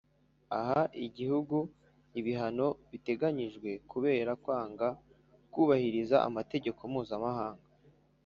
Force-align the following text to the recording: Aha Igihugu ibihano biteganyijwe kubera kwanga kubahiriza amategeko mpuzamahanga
Aha 0.57 0.81
Igihugu 1.05 1.57
ibihano 2.19 2.67
biteganyijwe 2.89 3.69
kubera 3.91 4.31
kwanga 4.43 4.87
kubahiriza 5.53 6.17
amategeko 6.27 6.81
mpuzamahanga 6.91 7.67